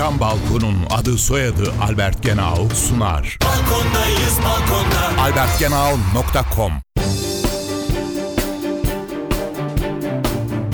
Cam 0.00 0.20
Balkon'un 0.20 0.76
adı 0.90 1.18
soyadı 1.18 1.72
Albert 1.82 2.22
Genau 2.22 2.68
sunar. 2.74 3.38
Balkondayız 3.44 4.38
balkonda. 4.44 5.22
albertgenau.com 5.22 6.72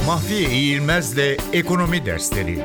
Mahfiye 0.06 0.50
İğilmez'le 0.50 1.38
Ekonomi 1.52 2.06
Dersleri 2.06 2.58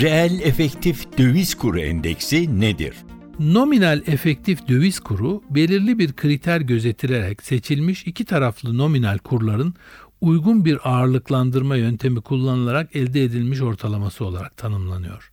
Reel 0.00 0.40
efektif 0.40 1.18
döviz 1.18 1.54
kuru 1.54 1.80
endeksi 1.80 2.60
nedir? 2.60 2.94
Nominal 3.38 4.02
efektif 4.06 4.68
döviz 4.68 5.00
kuru 5.00 5.42
belirli 5.50 5.98
bir 5.98 6.12
kriter 6.12 6.60
gözetilerek 6.60 7.42
seçilmiş 7.42 8.06
iki 8.06 8.24
taraflı 8.24 8.78
nominal 8.78 9.18
kurların 9.18 9.74
uygun 10.22 10.64
bir 10.64 10.78
ağırlıklandırma 10.90 11.76
yöntemi 11.76 12.20
kullanılarak 12.20 12.96
elde 12.96 13.24
edilmiş 13.24 13.60
ortalaması 13.60 14.24
olarak 14.24 14.56
tanımlanıyor. 14.56 15.30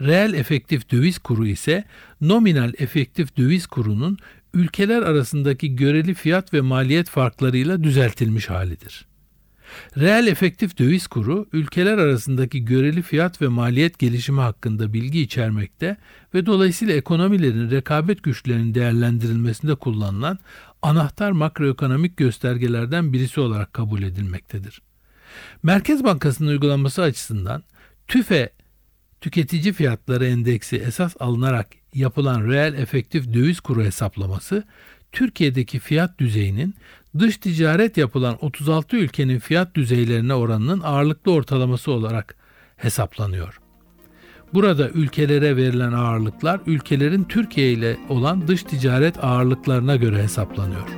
Reel 0.00 0.34
efektif 0.34 0.90
döviz 0.90 1.18
kuru 1.18 1.46
ise 1.46 1.84
nominal 2.20 2.72
efektif 2.78 3.36
döviz 3.36 3.66
kurunun 3.66 4.18
ülkeler 4.54 5.02
arasındaki 5.02 5.76
göreli 5.76 6.14
fiyat 6.14 6.54
ve 6.54 6.60
maliyet 6.60 7.08
farklarıyla 7.08 7.84
düzeltilmiş 7.84 8.50
halidir. 8.50 9.06
Reel 9.98 10.26
efektif 10.26 10.78
döviz 10.78 11.06
kuru 11.06 11.46
ülkeler 11.52 11.98
arasındaki 11.98 12.64
göreli 12.64 13.02
fiyat 13.02 13.42
ve 13.42 13.48
maliyet 13.48 13.98
gelişimi 13.98 14.40
hakkında 14.40 14.92
bilgi 14.92 15.20
içermekte 15.20 15.96
ve 16.34 16.46
dolayısıyla 16.46 16.94
ekonomilerin 16.94 17.70
rekabet 17.70 18.22
güçlerinin 18.22 18.74
değerlendirilmesinde 18.74 19.74
kullanılan 19.74 20.38
anahtar 20.82 21.30
makroekonomik 21.30 22.16
göstergelerden 22.16 23.12
birisi 23.12 23.40
olarak 23.40 23.72
kabul 23.72 24.02
edilmektedir. 24.02 24.82
Merkez 25.62 26.04
Bankası'nın 26.04 26.48
uygulaması 26.48 27.02
açısından 27.02 27.62
TÜFE 28.08 28.50
tüketici 29.24 29.72
fiyatları 29.72 30.26
endeksi 30.26 30.76
esas 30.76 31.14
alınarak 31.20 31.66
yapılan 31.94 32.48
reel 32.48 32.74
efektif 32.74 33.34
döviz 33.34 33.60
kuru 33.60 33.84
hesaplaması 33.84 34.64
Türkiye'deki 35.12 35.78
fiyat 35.78 36.18
düzeyinin 36.18 36.74
dış 37.18 37.36
ticaret 37.36 37.96
yapılan 37.96 38.44
36 38.44 38.96
ülkenin 38.96 39.38
fiyat 39.38 39.74
düzeylerine 39.74 40.34
oranının 40.34 40.80
ağırlıklı 40.80 41.32
ortalaması 41.32 41.92
olarak 41.92 42.36
hesaplanıyor. 42.76 43.60
Burada 44.54 44.88
ülkelere 44.88 45.56
verilen 45.56 45.92
ağırlıklar 45.92 46.60
ülkelerin 46.66 47.24
Türkiye 47.24 47.72
ile 47.72 47.96
olan 48.08 48.48
dış 48.48 48.62
ticaret 48.62 49.24
ağırlıklarına 49.24 49.96
göre 49.96 50.22
hesaplanıyor. 50.22 50.88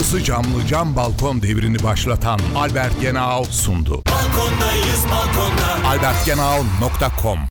Isı 0.00 0.24
camlı 0.24 0.66
cam 0.68 0.96
balkon 0.96 1.42
devrini 1.42 1.82
başlatan 1.82 2.40
Albert 2.56 3.00
Genau 3.00 3.44
sundu. 3.44 4.02
Balkondayız 4.06 5.04
balkonda. 5.04 5.21
albertgenau.com 5.92 7.46